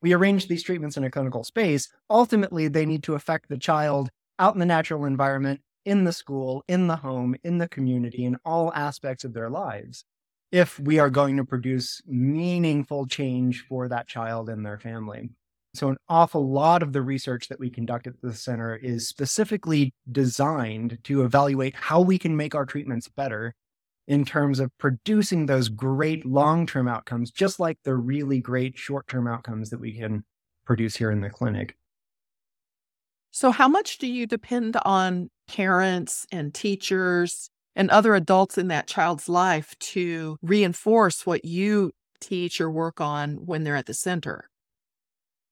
We 0.01 0.13
arrange 0.13 0.47
these 0.47 0.63
treatments 0.63 0.95
in 0.95 1.03
a 1.03 1.11
clinical 1.11 1.43
space. 1.43 1.89
Ultimately, 2.09 2.67
they 2.67 2.85
need 2.85 3.03
to 3.03 3.15
affect 3.15 3.49
the 3.49 3.57
child 3.57 4.09
out 4.37 4.53
in 4.53 4.59
the 4.59 4.65
natural 4.65 5.05
environment, 5.05 5.61
in 5.85 6.05
the 6.05 6.13
school, 6.13 6.63
in 6.67 6.87
the 6.87 6.97
home, 6.97 7.35
in 7.43 7.57
the 7.57 7.67
community, 7.67 8.23
in 8.23 8.37
all 8.45 8.71
aspects 8.73 9.25
of 9.25 9.33
their 9.33 9.49
lives, 9.49 10.05
if 10.51 10.79
we 10.79 10.99
are 10.99 11.09
going 11.09 11.35
to 11.37 11.43
produce 11.43 12.01
meaningful 12.05 13.05
change 13.07 13.65
for 13.67 13.89
that 13.89 14.07
child 14.07 14.49
and 14.49 14.65
their 14.65 14.79
family. 14.79 15.29
So, 15.79 15.87
an 15.87 15.97
awful 16.09 16.51
lot 16.51 16.83
of 16.83 16.91
the 16.91 17.01
research 17.01 17.47
that 17.47 17.57
we 17.57 17.69
conduct 17.69 18.05
at 18.05 18.21
the 18.21 18.33
center 18.33 18.75
is 18.75 19.07
specifically 19.07 19.93
designed 20.11 20.97
to 21.05 21.23
evaluate 21.23 21.73
how 21.73 22.01
we 22.01 22.19
can 22.19 22.35
make 22.35 22.53
our 22.53 22.65
treatments 22.65 23.07
better 23.07 23.55
in 24.05 24.25
terms 24.25 24.59
of 24.59 24.77
producing 24.77 25.45
those 25.45 25.69
great 25.69 26.25
long 26.25 26.67
term 26.67 26.89
outcomes, 26.89 27.31
just 27.31 27.61
like 27.61 27.77
the 27.85 27.95
really 27.95 28.41
great 28.41 28.77
short 28.77 29.07
term 29.07 29.25
outcomes 29.25 29.69
that 29.69 29.79
we 29.79 29.97
can 29.97 30.25
produce 30.65 30.97
here 30.97 31.11
in 31.11 31.21
the 31.21 31.29
clinic. 31.29 31.77
So, 33.31 33.51
how 33.51 33.69
much 33.69 33.99
do 33.99 34.07
you 34.07 34.27
depend 34.27 34.75
on 34.83 35.29
parents 35.47 36.27
and 36.29 36.53
teachers 36.53 37.49
and 37.73 37.89
other 37.89 38.15
adults 38.15 38.57
in 38.57 38.67
that 38.67 38.87
child's 38.87 39.29
life 39.29 39.73
to 39.79 40.35
reinforce 40.41 41.25
what 41.25 41.45
you 41.45 41.93
teach 42.19 42.59
or 42.59 42.69
work 42.69 42.99
on 42.99 43.45
when 43.45 43.63
they're 43.63 43.77
at 43.77 43.85
the 43.85 43.93
center? 43.93 44.48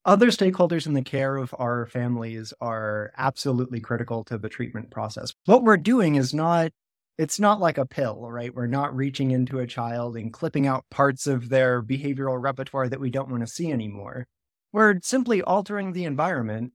Other 0.08 0.28
stakeholders 0.28 0.88
in 0.88 0.94
the 0.94 1.02
care 1.02 1.36
of 1.36 1.54
our 1.60 1.86
families 1.86 2.54
are 2.62 3.12
absolutely 3.18 3.82
critical 3.82 4.24
to 4.24 4.38
the 4.38 4.48
treatment 4.48 4.90
process. 4.90 5.34
What 5.44 5.64
we're 5.64 5.76
doing 5.76 6.16
is 6.16 6.34
not 6.34 6.72
it's 7.18 7.42
not 7.42 7.60
like 7.60 7.78
a 7.78 7.86
pill, 7.86 8.32
right? 8.32 8.56
We're 8.56 8.68
not 8.68 8.96
reaching 8.96 9.32
into 9.32 9.60
a 9.60 9.68
child 9.68 10.16
and 10.16 10.32
clipping 10.32 10.66
out 10.66 10.86
parts 10.90 11.28
of 11.28 11.50
their 11.50 11.84
behavioral 11.84 12.42
repertoire 12.42 12.88
that 12.88 13.02
we 13.02 13.10
don't 13.10 13.30
want 13.30 13.42
to 13.42 13.52
see 13.52 13.70
anymore. 13.70 14.28
We're 14.72 15.00
simply 15.02 15.42
altering 15.42 15.92
the 15.92 16.06
environment 16.06 16.72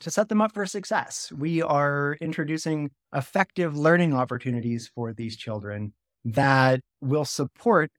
to 0.00 0.10
set 0.10 0.28
them 0.28 0.42
up 0.42 0.52
for 0.52 0.66
success. 0.66 1.32
We 1.32 1.62
are 1.62 2.18
introducing 2.20 2.90
effective 3.14 3.78
learning 3.78 4.12
opportunities 4.12 4.90
for 4.94 5.14
these 5.14 5.38
children 5.38 5.94
that 6.24 6.80
will 7.00 7.24
support 7.24 7.90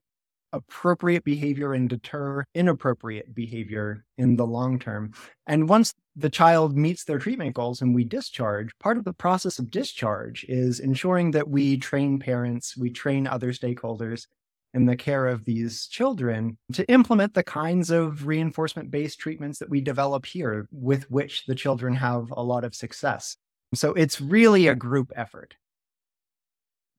appropriate 0.52 1.24
behavior 1.24 1.74
and 1.74 1.88
deter 1.88 2.44
inappropriate 2.54 3.34
behavior 3.34 4.04
in 4.18 4.36
the 4.36 4.46
long 4.46 4.78
term. 4.78 5.12
And 5.46 5.68
once 5.68 5.94
the 6.16 6.30
child 6.30 6.76
meets 6.76 7.04
their 7.04 7.18
treatment 7.18 7.54
goals 7.54 7.82
and 7.82 7.94
we 7.94 8.04
discharge, 8.04 8.70
part 8.78 8.98
of 8.98 9.04
the 9.04 9.12
process 9.12 9.58
of 9.58 9.70
discharge 9.70 10.44
is 10.48 10.80
ensuring 10.80 11.30
that 11.32 11.48
we 11.48 11.76
train 11.76 12.18
parents, 12.18 12.76
we 12.76 12.90
train 12.90 13.26
other 13.26 13.52
stakeholders 13.52 14.26
in 14.74 14.86
the 14.86 14.96
care 14.96 15.26
of 15.26 15.44
these 15.44 15.86
children 15.86 16.56
to 16.72 16.88
implement 16.88 17.34
the 17.34 17.42
kinds 17.42 17.90
of 17.90 18.26
reinforcement 18.26 18.90
based 18.90 19.18
treatments 19.18 19.58
that 19.58 19.70
we 19.70 19.80
develop 19.80 20.24
here 20.24 20.68
with 20.70 21.10
which 21.10 21.44
the 21.46 21.54
children 21.54 21.94
have 21.94 22.32
a 22.36 22.42
lot 22.42 22.64
of 22.64 22.74
success. 22.74 23.36
So 23.74 23.92
it's 23.94 24.20
really 24.20 24.68
a 24.68 24.74
group 24.74 25.12
effort. 25.16 25.56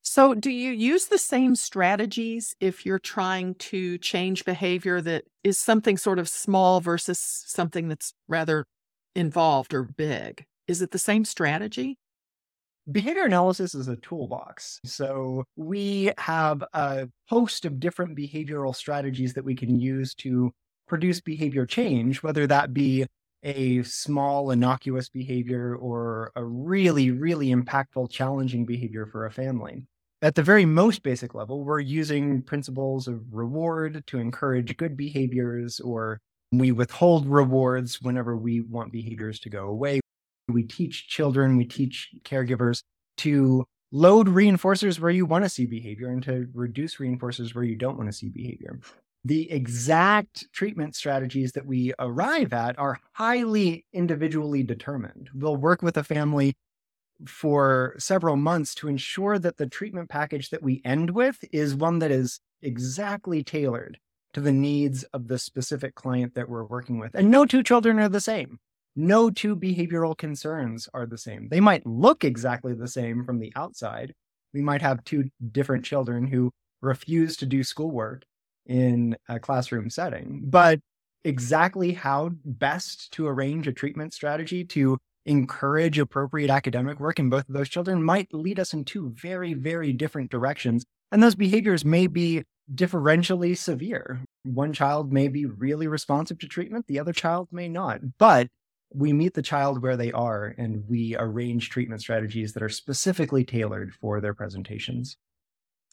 So, 0.03 0.33
do 0.33 0.49
you 0.49 0.71
use 0.71 1.05
the 1.05 1.17
same 1.17 1.55
strategies 1.55 2.55
if 2.59 2.85
you're 2.85 2.99
trying 2.99 3.55
to 3.55 3.97
change 3.99 4.45
behavior 4.45 4.99
that 5.01 5.25
is 5.43 5.59
something 5.59 5.97
sort 5.97 6.17
of 6.17 6.27
small 6.27 6.81
versus 6.81 7.19
something 7.19 7.87
that's 7.87 8.13
rather 8.27 8.65
involved 9.15 9.73
or 9.73 9.83
big? 9.83 10.45
Is 10.67 10.81
it 10.81 10.91
the 10.91 10.99
same 10.99 11.23
strategy? 11.23 11.97
Behavior 12.91 13.25
analysis 13.25 13.75
is 13.75 13.87
a 13.87 13.95
toolbox. 13.97 14.79
So 14.85 15.43
we 15.55 16.11
have 16.17 16.63
a 16.73 17.07
host 17.29 17.65
of 17.65 17.79
different 17.79 18.17
behavioral 18.17 18.75
strategies 18.75 19.35
that 19.35 19.45
we 19.45 19.55
can 19.55 19.79
use 19.79 20.15
to 20.15 20.51
produce 20.87 21.21
behavior 21.21 21.67
change, 21.67 22.23
whether 22.23 22.47
that 22.47 22.73
be 22.73 23.05
a 23.43 23.83
small, 23.83 24.51
innocuous 24.51 25.09
behavior 25.09 25.75
or 25.75 26.31
a 26.35 26.43
really, 26.43 27.11
really 27.11 27.47
impactful, 27.47 28.11
challenging 28.11 28.65
behavior 28.65 29.05
for 29.05 29.25
a 29.25 29.31
family. 29.31 29.85
At 30.21 30.35
the 30.35 30.43
very 30.43 30.65
most 30.65 31.01
basic 31.01 31.33
level, 31.33 31.63
we're 31.63 31.79
using 31.79 32.43
principles 32.43 33.07
of 33.07 33.21
reward 33.31 34.03
to 34.07 34.19
encourage 34.19 34.77
good 34.77 34.95
behaviors, 34.95 35.79
or 35.79 36.19
we 36.51 36.71
withhold 36.71 37.27
rewards 37.27 38.01
whenever 38.01 38.37
we 38.37 38.61
want 38.61 38.91
behaviors 38.91 39.39
to 39.39 39.49
go 39.49 39.67
away. 39.67 39.99
We 40.47 40.63
teach 40.63 41.07
children, 41.07 41.57
we 41.57 41.65
teach 41.65 42.09
caregivers 42.23 42.83
to 43.17 43.65
load 43.91 44.27
reinforcers 44.27 44.99
where 44.99 45.11
you 45.11 45.25
want 45.25 45.43
to 45.43 45.49
see 45.49 45.65
behavior 45.65 46.09
and 46.09 46.23
to 46.23 46.47
reduce 46.53 46.97
reinforcers 46.97 47.55
where 47.55 47.63
you 47.63 47.75
don't 47.75 47.97
want 47.97 48.09
to 48.09 48.13
see 48.15 48.29
behavior. 48.29 48.79
The 49.23 49.51
exact 49.51 50.51
treatment 50.51 50.95
strategies 50.95 51.51
that 51.51 51.65
we 51.65 51.93
arrive 51.99 52.53
at 52.53 52.77
are 52.79 52.99
highly 53.13 53.85
individually 53.93 54.63
determined. 54.63 55.29
We'll 55.33 55.57
work 55.57 55.81
with 55.81 55.97
a 55.97 56.03
family 56.03 56.55
for 57.27 57.93
several 57.99 58.35
months 58.35 58.73
to 58.75 58.87
ensure 58.87 59.37
that 59.37 59.57
the 59.57 59.67
treatment 59.67 60.09
package 60.09 60.49
that 60.49 60.63
we 60.63 60.81
end 60.83 61.11
with 61.11 61.37
is 61.51 61.75
one 61.75 61.99
that 61.99 62.09
is 62.09 62.39
exactly 62.63 63.43
tailored 63.43 63.99
to 64.33 64.41
the 64.41 64.51
needs 64.51 65.03
of 65.13 65.27
the 65.27 65.37
specific 65.37 65.93
client 65.93 66.33
that 66.33 66.49
we're 66.49 66.63
working 66.63 66.97
with. 66.97 67.13
And 67.13 67.29
no 67.29 67.45
two 67.45 67.61
children 67.61 67.99
are 67.99 68.09
the 68.09 68.21
same 68.21 68.59
no 68.95 69.29
two 69.29 69.55
behavioral 69.55 70.17
concerns 70.17 70.89
are 70.93 71.05
the 71.05 71.17
same. 71.17 71.47
They 71.49 71.59
might 71.59 71.85
look 71.85 72.23
exactly 72.23 72.73
the 72.73 72.87
same 72.87 73.23
from 73.23 73.39
the 73.39 73.53
outside. 73.55 74.13
We 74.53 74.61
might 74.61 74.81
have 74.81 75.03
two 75.03 75.29
different 75.51 75.85
children 75.85 76.27
who 76.27 76.51
refuse 76.81 77.37
to 77.37 77.45
do 77.45 77.63
schoolwork 77.63 78.23
in 78.65 79.15
a 79.27 79.39
classroom 79.39 79.89
setting, 79.89 80.41
but 80.45 80.79
exactly 81.23 81.93
how 81.93 82.31
best 82.45 83.11
to 83.13 83.27
arrange 83.27 83.67
a 83.67 83.73
treatment 83.73 84.13
strategy 84.13 84.63
to 84.65 84.97
encourage 85.25 85.99
appropriate 85.99 86.49
academic 86.49 86.99
work 86.99 87.19
in 87.19 87.29
both 87.29 87.47
of 87.47 87.53
those 87.53 87.69
children 87.69 88.03
might 88.03 88.33
lead 88.33 88.59
us 88.59 88.73
in 88.73 88.83
two 88.83 89.09
very, 89.15 89.53
very 89.53 89.93
different 89.93 90.31
directions. 90.31 90.83
And 91.11 91.21
those 91.21 91.35
behaviors 91.35 91.85
may 91.85 92.07
be 92.07 92.43
differentially 92.73 93.55
severe. 93.57 94.21
One 94.43 94.73
child 94.73 95.11
may 95.11 95.27
be 95.27 95.45
really 95.45 95.87
responsive 95.87 96.39
to 96.39 96.47
treatment, 96.47 96.87
the 96.87 96.99
other 96.99 97.13
child 97.13 97.49
may 97.51 97.67
not. 97.67 97.99
But 98.17 98.47
we 98.93 99.13
meet 99.13 99.33
the 99.33 99.41
child 99.41 99.81
where 99.81 99.97
they 99.97 100.11
are 100.11 100.53
and 100.57 100.83
we 100.87 101.15
arrange 101.17 101.69
treatment 101.69 102.01
strategies 102.01 102.53
that 102.53 102.63
are 102.63 102.69
specifically 102.69 103.43
tailored 103.43 103.93
for 103.93 104.19
their 104.19 104.33
presentations. 104.33 105.17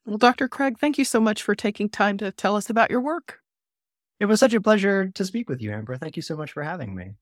Well, 0.07 0.19
Dr. 0.19 0.49
Craig, 0.49 0.79
thank 0.79 0.99
you 0.99 1.05
so 1.05 1.21
much 1.21 1.43
for 1.43 1.55
taking 1.55 1.89
time 1.89 2.17
to 2.19 2.33
tell 2.33 2.57
us 2.57 2.71
about 2.71 2.91
your 2.91 3.01
work. 3.01 3.41
It 4.21 4.27
was 4.27 4.41
such 4.41 4.55
a 4.55 4.61
pleasure 4.61 5.11
to 5.15 5.25
speak 5.25 5.49
with 5.49 5.61
you, 5.61 5.73
Amber. 5.73 5.97
Thank 5.97 6.17
you 6.17 6.23
so 6.23 6.37
much 6.37 6.53
for 6.53 6.63
having 6.63 6.95
me. 6.95 7.13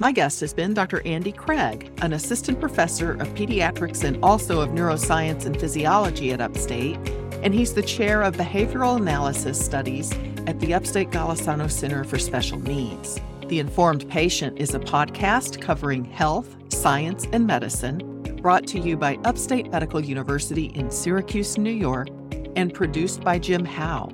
My 0.00 0.10
guest 0.10 0.40
has 0.40 0.52
been 0.52 0.74
Dr. 0.74 1.06
Andy 1.06 1.30
Craig, 1.30 1.90
an 2.02 2.12
assistant 2.12 2.58
professor 2.58 3.12
of 3.12 3.28
pediatrics 3.34 4.02
and 4.02 4.22
also 4.24 4.60
of 4.60 4.70
neuroscience 4.70 5.46
and 5.46 5.58
physiology 5.58 6.32
at 6.32 6.40
Upstate, 6.40 6.96
and 7.42 7.54
he's 7.54 7.74
the 7.74 7.82
chair 7.82 8.22
of 8.22 8.36
behavioral 8.36 8.96
analysis 8.96 9.64
studies 9.64 10.12
at 10.46 10.58
the 10.58 10.74
Upstate 10.74 11.10
Golisano 11.10 11.70
Center 11.70 12.02
for 12.02 12.18
Special 12.18 12.58
Needs. 12.58 13.20
The 13.48 13.60
Informed 13.60 14.08
Patient 14.08 14.58
is 14.58 14.74
a 14.74 14.80
podcast 14.80 15.60
covering 15.60 16.04
health, 16.04 16.56
science, 16.72 17.28
and 17.32 17.46
medicine, 17.46 18.00
brought 18.44 18.66
to 18.66 18.78
you 18.78 18.94
by 18.94 19.18
Upstate 19.24 19.70
Medical 19.70 20.04
University 20.04 20.66
in 20.74 20.90
Syracuse, 20.90 21.56
New 21.56 21.70
York, 21.70 22.08
and 22.56 22.74
produced 22.74 23.22
by 23.22 23.38
Jim 23.38 23.64
Howe. 23.64 24.10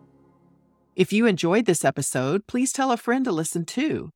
If 0.96 1.12
you 1.12 1.26
enjoyed 1.26 1.66
this 1.66 1.84
episode, 1.84 2.48
please 2.48 2.72
tell 2.72 2.90
a 2.90 2.96
friend 2.96 3.24
to 3.24 3.30
listen 3.30 3.64
too. 3.64 4.10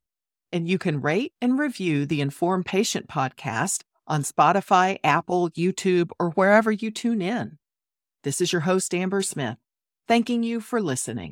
And 0.51 0.67
you 0.67 0.77
can 0.77 0.99
rate 0.99 1.31
and 1.39 1.57
review 1.57 2.05
the 2.05 2.19
Informed 2.19 2.65
Patient 2.65 3.07
podcast 3.07 3.83
on 4.05 4.23
Spotify, 4.23 4.97
Apple, 5.01 5.49
YouTube, 5.51 6.11
or 6.19 6.31
wherever 6.31 6.73
you 6.73 6.91
tune 6.91 7.21
in. 7.21 7.57
This 8.25 8.41
is 8.41 8.51
your 8.51 8.63
host, 8.63 8.93
Amber 8.93 9.21
Smith, 9.21 9.59
thanking 10.09 10.43
you 10.43 10.59
for 10.59 10.81
listening. 10.81 11.27